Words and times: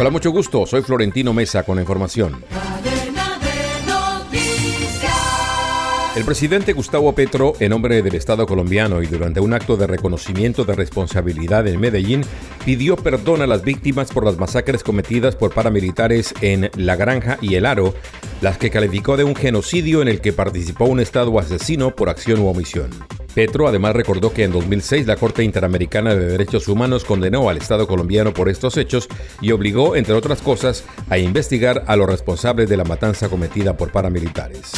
Hola, 0.00 0.08
mucho 0.08 0.30
gusto. 0.30 0.64
Soy 0.64 0.80
Florentino 0.80 1.34
Mesa 1.34 1.62
con 1.62 1.76
la 1.76 1.82
información. 1.82 2.42
El 6.16 6.24
presidente 6.24 6.72
Gustavo 6.72 7.14
Petro, 7.14 7.52
en 7.60 7.68
nombre 7.68 8.00
del 8.00 8.14
Estado 8.14 8.46
colombiano 8.46 9.02
y 9.02 9.06
durante 9.06 9.40
un 9.40 9.52
acto 9.52 9.76
de 9.76 9.86
reconocimiento 9.86 10.64
de 10.64 10.74
responsabilidad 10.74 11.68
en 11.68 11.78
Medellín, 11.78 12.22
pidió 12.64 12.96
perdón 12.96 13.42
a 13.42 13.46
las 13.46 13.62
víctimas 13.62 14.10
por 14.10 14.24
las 14.24 14.38
masacres 14.38 14.82
cometidas 14.82 15.36
por 15.36 15.52
paramilitares 15.52 16.32
en 16.40 16.70
La 16.76 16.96
Granja 16.96 17.36
y 17.42 17.56
El 17.56 17.66
Aro, 17.66 17.94
las 18.40 18.56
que 18.56 18.70
calificó 18.70 19.18
de 19.18 19.24
un 19.24 19.36
genocidio 19.36 20.00
en 20.00 20.08
el 20.08 20.22
que 20.22 20.32
participó 20.32 20.86
un 20.86 21.00
Estado 21.00 21.38
asesino 21.38 21.94
por 21.94 22.08
acción 22.08 22.40
u 22.40 22.48
omisión. 22.48 22.88
Petro 23.34 23.68
además 23.68 23.94
recordó 23.94 24.32
que 24.32 24.44
en 24.44 24.52
2006 24.52 25.06
la 25.06 25.16
Corte 25.16 25.44
Interamericana 25.44 26.14
de 26.14 26.26
Derechos 26.26 26.66
Humanos 26.68 27.04
condenó 27.04 27.48
al 27.48 27.58
Estado 27.58 27.86
colombiano 27.86 28.34
por 28.34 28.48
estos 28.48 28.76
hechos 28.76 29.08
y 29.40 29.52
obligó, 29.52 29.94
entre 29.94 30.14
otras 30.14 30.42
cosas, 30.42 30.84
a 31.08 31.18
investigar 31.18 31.84
a 31.86 31.96
los 31.96 32.08
responsables 32.08 32.68
de 32.68 32.76
la 32.76 32.84
matanza 32.84 33.28
cometida 33.28 33.76
por 33.76 33.92
paramilitares. 33.92 34.72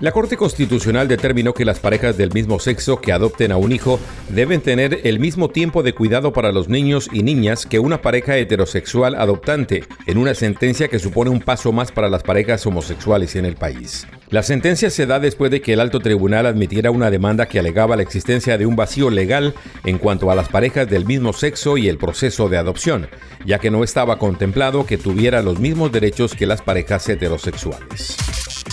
La 0.00 0.12
Corte 0.12 0.36
Constitucional 0.36 1.08
determinó 1.08 1.54
que 1.54 1.64
las 1.64 1.80
parejas 1.80 2.16
del 2.16 2.32
mismo 2.32 2.60
sexo 2.60 3.00
que 3.00 3.10
adopten 3.10 3.50
a 3.50 3.56
un 3.56 3.72
hijo 3.72 3.98
deben 4.28 4.60
tener 4.60 5.00
el 5.02 5.18
mismo 5.18 5.48
tiempo 5.48 5.82
de 5.82 5.92
cuidado 5.92 6.32
para 6.32 6.52
los 6.52 6.68
niños 6.68 7.08
y 7.12 7.24
niñas 7.24 7.66
que 7.66 7.80
una 7.80 8.00
pareja 8.00 8.36
heterosexual 8.36 9.16
adoptante, 9.16 9.82
en 10.06 10.18
una 10.18 10.34
sentencia 10.34 10.86
que 10.86 11.00
supone 11.00 11.30
un 11.30 11.40
paso 11.40 11.72
más 11.72 11.90
para 11.90 12.08
las 12.08 12.22
parejas 12.22 12.64
homosexuales 12.64 13.34
en 13.34 13.44
el 13.44 13.56
país. 13.56 14.06
La 14.30 14.42
sentencia 14.42 14.90
se 14.90 15.06
da 15.06 15.20
después 15.20 15.50
de 15.50 15.62
que 15.62 15.72
el 15.72 15.80
alto 15.80 16.00
tribunal 16.00 16.44
admitiera 16.44 16.90
una 16.90 17.10
demanda 17.10 17.46
que 17.46 17.58
alegaba 17.58 17.96
la 17.96 18.02
existencia 18.02 18.58
de 18.58 18.66
un 18.66 18.76
vacío 18.76 19.08
legal 19.08 19.54
en 19.84 19.96
cuanto 19.96 20.30
a 20.30 20.34
las 20.34 20.50
parejas 20.50 20.88
del 20.88 21.06
mismo 21.06 21.32
sexo 21.32 21.78
y 21.78 21.88
el 21.88 21.96
proceso 21.96 22.50
de 22.50 22.58
adopción, 22.58 23.08
ya 23.46 23.58
que 23.58 23.70
no 23.70 23.82
estaba 23.82 24.18
contemplado 24.18 24.84
que 24.84 24.98
tuviera 24.98 25.40
los 25.40 25.58
mismos 25.58 25.92
derechos 25.92 26.34
que 26.34 26.46
las 26.46 26.60
parejas 26.60 27.08
heterosexuales. 27.08 28.18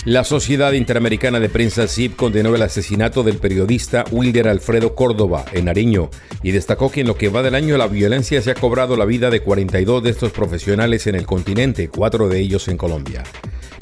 La 0.04 0.24
Sociedad 0.24 0.72
Interamericana 0.72 1.40
de 1.40 1.48
Prensa 1.48 1.88
CIP 1.88 2.16
condenó 2.16 2.54
el 2.54 2.60
asesinato 2.60 3.22
del 3.22 3.38
periodista 3.38 4.04
Wilder 4.10 4.48
Alfredo 4.48 4.94
Córdoba 4.94 5.46
en 5.52 5.64
Nariño 5.64 6.10
y 6.42 6.50
destacó 6.50 6.92
que 6.92 7.00
en 7.00 7.06
lo 7.06 7.16
que 7.16 7.30
va 7.30 7.42
del 7.42 7.54
año 7.54 7.78
la 7.78 7.86
violencia 7.86 8.42
se 8.42 8.50
ha 8.50 8.54
cobrado 8.54 8.96
la 8.96 9.06
vida 9.06 9.30
de 9.30 9.40
42 9.40 10.02
de 10.02 10.10
estos 10.10 10.32
profesionales 10.32 11.06
en 11.06 11.14
el 11.14 11.24
continente, 11.24 11.88
cuatro 11.88 12.28
de 12.28 12.40
ellos 12.40 12.68
en 12.68 12.76
Colombia. 12.76 13.24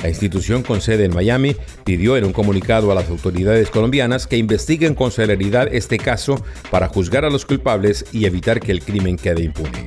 La 0.05 0.11
institución 0.11 0.63
con 0.63 0.83
sede 0.83 1.07
en 1.07 1.15
Miami 1.15 1.57
pidió 1.83 2.19
en 2.19 2.27
un 2.27 2.35
comunicado 2.35 2.93
a 2.93 2.95
las 2.95 3.09
autoridades 3.09 3.71
colombianas 3.71 4.27
que 4.27 4.37
investiguen 4.37 4.95
con 4.95 5.11
celeridad 5.11 5.73
este 5.73 5.97
caso 5.97 6.45
para 6.71 6.89
juzgar 6.89 7.25
a 7.25 7.31
los 7.31 7.47
culpables 7.47 8.05
y 8.13 8.27
evitar 8.27 8.61
que 8.61 8.71
el 8.71 8.85
crimen 8.85 9.17
quede 9.17 9.45
impune. 9.45 9.87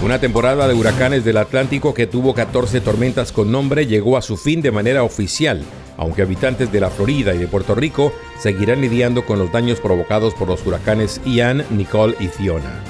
Una 0.00 0.20
temporada 0.20 0.68
de 0.68 0.74
huracanes 0.74 1.24
del 1.24 1.38
Atlántico 1.38 1.92
que 1.92 2.06
tuvo 2.06 2.34
14 2.34 2.80
tormentas 2.82 3.32
con 3.32 3.50
nombre 3.50 3.84
llegó 3.84 4.16
a 4.16 4.22
su 4.22 4.36
fin 4.36 4.62
de 4.62 4.70
manera 4.70 5.02
oficial, 5.02 5.60
aunque 5.96 6.22
habitantes 6.22 6.70
de 6.70 6.78
la 6.78 6.90
Florida 6.90 7.34
y 7.34 7.38
de 7.38 7.48
Puerto 7.48 7.74
Rico 7.74 8.12
seguirán 8.38 8.80
lidiando 8.80 9.26
con 9.26 9.40
los 9.40 9.50
daños 9.50 9.80
provocados 9.80 10.34
por 10.34 10.46
los 10.46 10.64
huracanes 10.64 11.20
Ian, 11.26 11.64
Nicole 11.70 12.14
y 12.20 12.28
Fiona. 12.28 12.80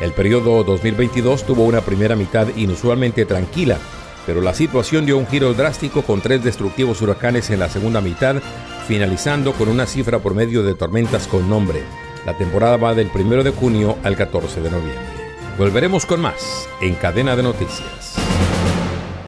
El 0.00 0.10
periodo 0.10 0.64
2022 0.64 1.44
tuvo 1.46 1.66
una 1.66 1.82
primera 1.82 2.16
mitad 2.16 2.48
inusualmente 2.56 3.24
tranquila, 3.26 3.78
pero 4.26 4.40
la 4.40 4.54
situación 4.54 5.06
dio 5.06 5.18
un 5.18 5.26
giro 5.26 5.52
drástico 5.54 6.02
con 6.02 6.20
tres 6.20 6.42
destructivos 6.44 7.02
huracanes 7.02 7.50
en 7.50 7.58
la 7.58 7.68
segunda 7.68 8.00
mitad, 8.00 8.36
finalizando 8.86 9.52
con 9.52 9.68
una 9.68 9.86
cifra 9.86 10.18
por 10.20 10.34
medio 10.34 10.62
de 10.62 10.74
tormentas 10.74 11.26
con 11.26 11.48
nombre. 11.48 11.82
La 12.24 12.36
temporada 12.36 12.76
va 12.76 12.94
del 12.94 13.10
1 13.12 13.42
de 13.42 13.50
junio 13.50 13.98
al 14.04 14.16
14 14.16 14.60
de 14.60 14.70
noviembre. 14.70 15.22
Volveremos 15.58 16.06
con 16.06 16.20
más 16.20 16.68
en 16.80 16.94
Cadena 16.94 17.36
de 17.36 17.42
Noticias. 17.42 18.21